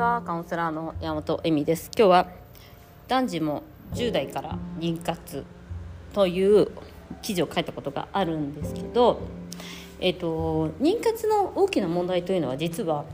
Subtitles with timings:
[0.00, 2.26] はカウンセラーの山本恵美です今日は
[3.06, 3.62] 男児も
[3.92, 5.44] 10代から妊活
[6.14, 6.68] という
[7.20, 9.20] 記事を書いたことがあるんですけど、
[10.00, 13.04] えーと、妊活の大きな問題というのは実は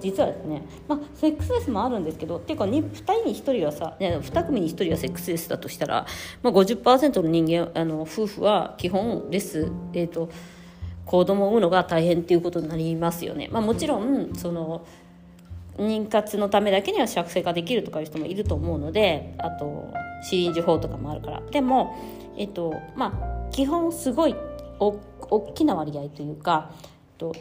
[0.00, 6.06] 実はですね、まあ、セックスレスもあるんですけどっていうか 2, 2人に1人はさ2組に1人はセックスレスだとしたら、
[6.44, 10.30] まあ50、の人間あの夫婦は基本レス、えーと
[11.06, 13.48] 子供を産むのが大変っていうことになりますよね。
[13.50, 14.86] まあ、もちろんその
[15.76, 19.92] 妊活のためだけには酌成ができるとかいう人もいると思うのであと
[20.22, 21.96] シリンジ法とかもあるからでも、
[22.36, 24.36] えっとまあ、基本すごい
[24.78, 24.98] お
[25.30, 26.70] 大きな割合というか
[27.18, 27.34] と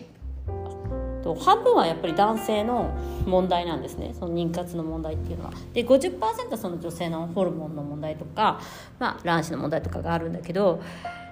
[1.23, 5.51] と半分はやっぱり男性の問題なんですねその妊活の問題っていうのは。
[5.73, 8.61] で50%はその女性のホルモンの問題とか、
[8.99, 10.81] まあ、卵子の問題とかがあるんだけど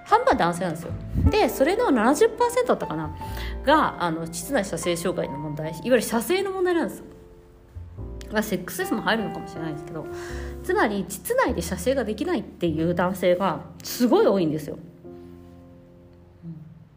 [0.08, 0.90] 半分男性なんですよ。
[1.30, 3.14] でそれの70%だったかな？
[3.64, 7.02] があの膣内射精障害の問題いわゆる射精の問題なんです
[8.32, 10.06] まあ、セックスレスも入るのかもしれないですけど
[10.62, 14.78] つまり膣内で射精ができないっていう男性がすごい多いんですよ。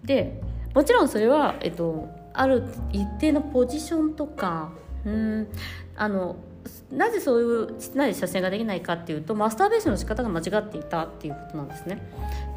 [0.03, 0.41] で
[0.73, 4.71] もちろんそれは、えっと、ある一定のポジションとか
[5.05, 5.47] うん。
[5.95, 6.35] あの
[6.91, 12.01] なぜそういう室内で射精ができないかっていうとマスターベーションの仕方が間違っていたっていうことなんですね。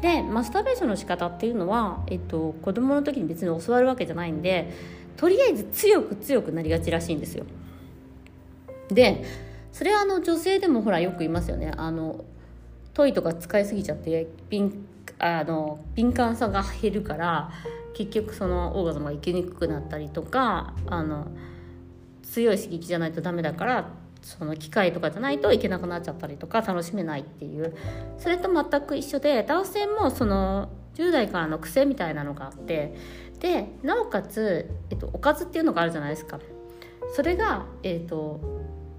[0.01, 4.71] でマスターベーションの仕方っていうのは、えっと、子供の時に別に教わるわけじゃないんで
[5.17, 7.45] とりあえず強く強くなりがちらしいんですよ。
[8.89, 9.23] で
[9.71, 11.71] それはあの女性でもほらよく言いますよね。
[11.75, 12.23] あの
[12.93, 14.85] トイとか使いすぎちゃって敏
[15.19, 17.51] あの敏感さが減るから
[17.93, 21.27] 結局そのオーガズムが行きにくくなったりとかあの
[22.25, 23.89] 強い刺激じゃないとダメだから
[24.21, 27.75] その機械とかじゃないといけなくなっちゃったりとか楽しめないっていう。
[28.17, 32.95] それと全く一緒で男性もその10代からの癖みたいなのがあって
[33.39, 36.39] でなおかつ、えっと、おかずっていうのがあるじゃないですか。
[37.13, 38.39] それが、えっと、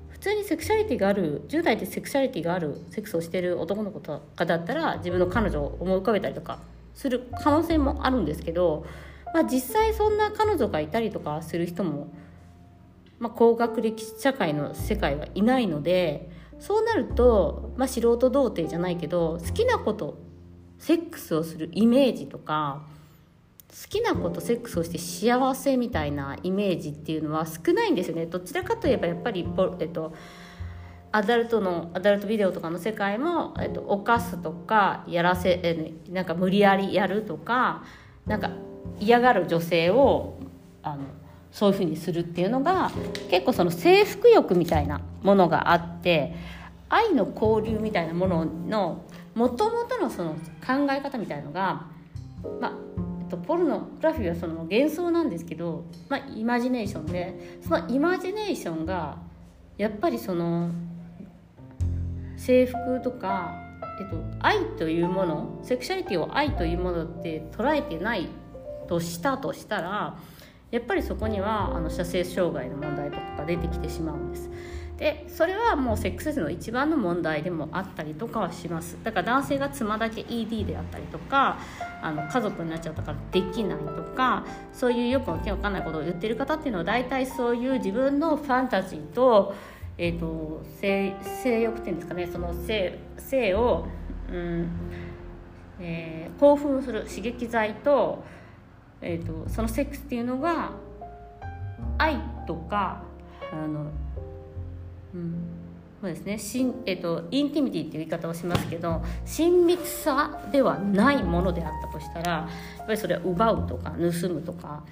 [0.09, 6.61] 普通にセクシャリティがある10代でセクシャリティがあるセックスをしてる男の子とかだったら自分の彼女を思い浮かべたりとか
[6.95, 8.87] する可能性もあるんですけど、
[9.35, 12.09] まあ、実際そんな彼女がいたりとかする人も
[13.19, 20.19] まあ、高学歴社会の世界はいないのでそうなると、まあ、素人童貞じゃないけど好きなこと
[20.79, 22.83] セックスをするイメージとか
[23.71, 28.25] 好きなことセックスをして幸せみたいなイメージっていうのは少ないんですよね。
[28.25, 29.47] どちらかといえばやっぱり、
[29.81, 30.15] えっと、
[31.13, 37.85] アダルトのアダルトビデオとかの世界も、えっと、犯すとかやらせえなんか無理やりやるとか
[38.25, 38.51] なんか
[38.99, 40.39] 嫌がる女性を
[40.83, 41.05] あの
[41.57, 42.91] そういうふうにするっていうのが
[43.31, 46.35] 結構その征服欲みたいなものがあって
[46.91, 51.87] 愛の交流みたいなもののもともとのその考え方みたいのが、
[52.61, 52.73] まあ
[53.23, 59.17] えっと、ポルノグラフィーはその幻想なんですけど、まあ、イマジネーションでそのイマジネーションが
[59.79, 60.71] やっぱりその
[62.37, 63.55] 制服とか、
[63.99, 68.29] えっと、愛というものセクシャリティを愛というものって捉えてない
[68.89, 70.19] としたとしたら
[70.77, 74.51] やっぱりそこにはあの射精障害の問題とかが出てきてしまうんです。
[74.99, 78.99] でそれはもうセックスレスの一番の問題でもあったりとかはします。
[79.03, 81.59] だから男性が妻だけ ED であったりとか
[82.03, 84.45] あの家族になっちゃったからできないとか
[84.75, 89.55] そういうよくわけわかんないことを言ってる方っていうのは大体そういう自分のファンタジーと,、
[89.97, 92.27] えーと、性性欲っていうんですかね。
[92.27, 93.87] その性性を、
[94.31, 94.69] うん
[95.81, 98.25] えー、興奮する刺激剤と
[99.03, 100.71] えーと、そのセックスっていうのが
[101.99, 103.03] 愛とか
[103.53, 103.91] あの、
[105.15, 105.35] うん
[106.01, 112.49] そうですねしん、えーと、インティミティっていう言い方をしますけど親密さではないものであったとしたらや
[112.83, 114.85] っぱりそれは奪うとか盗むとか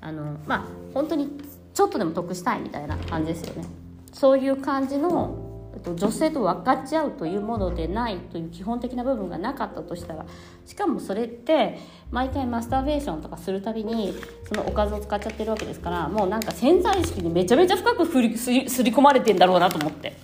[0.00, 1.28] あのまあ本当に
[1.72, 3.68] ちょっとでも得したいみたいな感じですよね。
[4.12, 5.47] そういう感じの
[5.84, 10.26] 女性と分かっち合うというものでないという基本的な部分がなかったとしたら
[10.66, 11.78] しかもそれって
[12.10, 14.14] 毎回マスターベーションとかするたびに
[14.46, 20.16] そのおかずを使っちゃってるわけですからもうなんか潜在意識にめちゃめちゃ深くすりすり込まれてんだろうなと思って。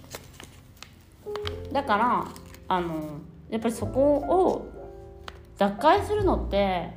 [1.72, 2.24] だから
[2.68, 3.18] あの
[3.50, 4.68] やっぱりそこを
[5.58, 6.90] 脱会するのって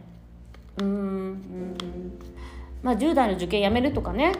[0.80, 1.76] うん
[2.84, 4.34] まあ10代の受験やめるとかね。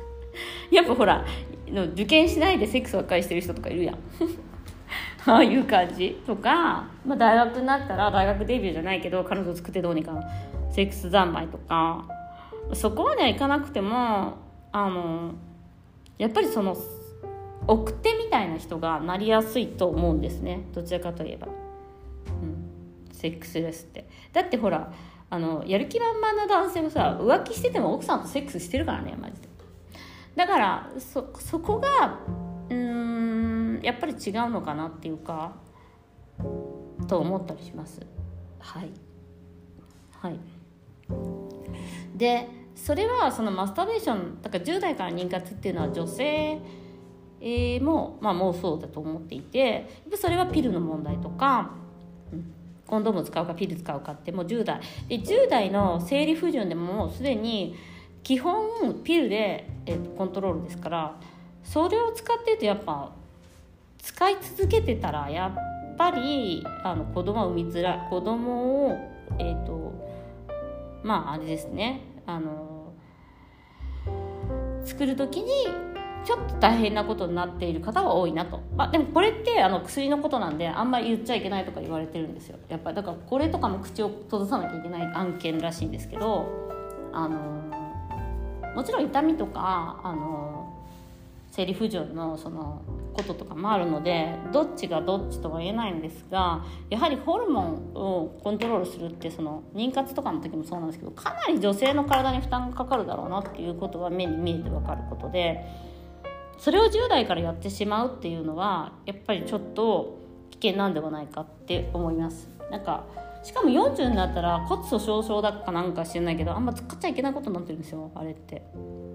[0.70, 1.24] やっぱほら
[1.72, 3.96] の受験しないでセックスばっかりしてる人とかいるやん。
[5.26, 6.20] ああいう感じ。
[6.26, 10.12] とか、まあ、大学になったら大学デビューじゃないけど彼女作ってどうにか
[10.70, 12.04] セックス三昧とか。
[12.74, 14.34] そこまではいかなくても
[14.72, 15.32] あの
[16.18, 16.76] やっぱりその
[17.66, 20.62] 奥手みたいな人がなりやすいと思うんですね。
[20.72, 24.06] どちらかといえば、うん、セックスレスって。
[24.32, 24.92] だってほら
[25.28, 29.49] あのやる気満々な男性もさ浮気してても奥さんとセックスしてるからねマジで。
[30.36, 32.18] だからそそこが
[32.68, 35.52] うんやっぱり違うのかなっていうか
[37.08, 38.00] と思ったりします。
[38.58, 38.90] はい。
[40.12, 40.38] はい。
[42.16, 46.60] でそれはそのマスターベーションだから10代から妊活っていうのは女性
[47.80, 51.72] も、まあ、もうそうだと思っていてそれはピルの問題とか、
[52.32, 52.52] うん、
[52.86, 54.80] コンドーム使うかピル使うかってもう10代。
[55.08, 57.76] で10代の生理不順でももうすでに
[58.22, 61.16] 基本ピルで、えー、コントロールですから
[61.64, 63.12] それを使ってるとやっぱ
[63.98, 68.98] 使い続けてたらやっぱりあの子供を産みづらい子供を
[69.38, 69.92] えっ、ー、と
[71.02, 72.92] まああれですねあの
[74.84, 75.50] 作る時に
[76.24, 78.60] ちょっと大変なことになっている方は多いなと。
[78.76, 82.58] あでもこれってあの薬のことなんであんまり言っちゃいけないとか言われてるんですよ。
[82.68, 86.46] やっぱだからこれとかも口を閉ざさなきゃいけない案件らしいんですけど
[87.12, 87.79] あの
[88.74, 90.76] もちろん痛みとかあの
[91.50, 92.82] 生理不順のその
[93.12, 105.64] こととかもあるのでどっちがどっちとは言えないんですがやはりホルモンをコントロールするってその妊活とかの時もそうなんですけどかなり女性の体に負担がかかるだろうなっていうことは目に見えて分かることで
[106.58, 110.18] それを10代からやってしまうっていうのはやっぱりちょっと
[110.50, 112.48] 危険なんではないかって思います。
[112.70, 113.04] なんか
[113.42, 118.62] しかも40になったら骨粗しょう症だかなんか知らないけどあんま使っちゃいけないことになってるんですよあれって。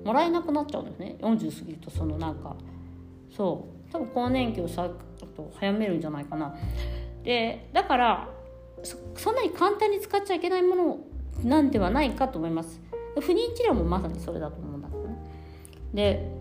[0.03, 1.15] もらえなくなっちゃうんですね。
[1.19, 2.55] 40過ぎるとそのなんか。
[3.35, 3.91] そう。
[3.91, 4.89] 多分更年期をさ
[5.35, 6.55] と早めるんじゃないかな。
[7.23, 8.29] でだから
[9.15, 10.99] そんなに簡単に使っちゃいけないもの
[11.43, 12.79] なんではないかと思います。
[13.15, 15.17] 不妊治療もまさにそれだと思うんだけどね。
[15.93, 16.31] で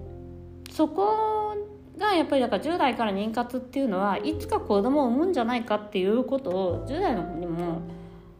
[0.70, 1.54] そこ
[1.98, 7.82] がやっぱりだから10代から妊活っていうのはいつか子供を産むんじゃないかっていうことを10代の子にも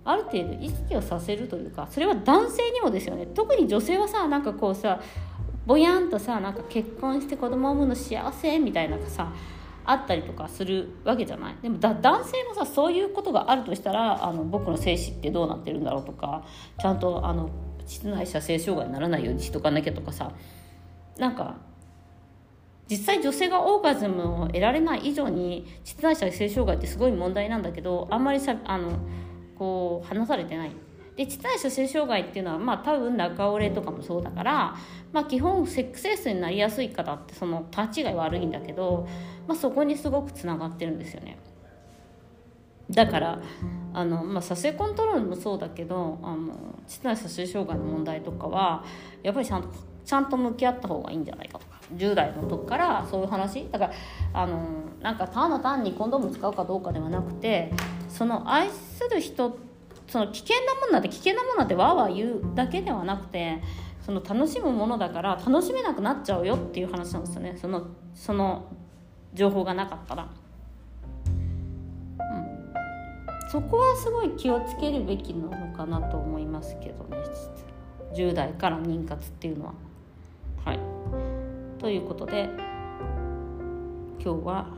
[0.05, 3.27] ある程度意識をさせるというかそれは男性にもですよね。
[3.27, 5.01] 特に女性はさなんかこうさ
[5.67, 9.33] ぼやんとさなんか結婚して子供を産むの幸せみたいなさ
[9.87, 11.57] あったりとかするわけじゃない？
[11.63, 16.43] でもだ男性もさそういうことがあるとしたらあの僕の精子ってどうなってるんだろうとか
[16.81, 17.51] ちゃんとあの
[17.87, 20.33] 室内射精障害にならないようにしとかなきゃとかさ
[21.19, 21.57] なんか
[22.91, 28.99] 実際女性がオーガズムを得られない以上に室内射精障害ってすごい問題なんだけどあんまりさあの
[29.59, 30.73] こう話されてない
[31.17, 34.77] で膣内射精障害っていうのはまあ多分中折れとかもそうだから、
[35.13, 39.07] まあ、基本セックスレスになりやすい方ってその立ちが悪いんだけど、
[39.47, 41.39] まあ、そこにすごくつながってるんですよね。
[42.91, 43.41] だから
[43.95, 48.85] あの、まあ、射精コントロールもそうだけどあの膣内射精障害の問題とかは
[49.23, 49.69] やっぱりちゃんと
[50.05, 53.69] ちゃんと向き合った方がいいんじゃないかとか10代の時からそういう話。
[53.71, 53.93] だから
[54.33, 54.59] あの
[55.01, 57.73] なんかただ単にコンドーム使うかどうかではなくて
[58.09, 59.57] その愛する人
[60.09, 63.61] その危険なものなんて危険なものなんてわーわー言うだけではなくて
[64.05, 67.57] その楽しむものだから楽しめなくなっちゃうよっていう話なんですよね。
[67.57, 68.67] そのその
[69.33, 70.29] 情報がなかったら、
[72.19, 72.23] う
[73.47, 77.17] ん、そこはすごい気をつけるべきなのかなと思いますけどね
[78.15, 79.73] 10代から妊活っていうのは。
[81.85, 82.49] ということで
[84.19, 84.69] 今日は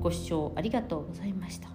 [0.00, 1.73] ご視聴ありがとうございました。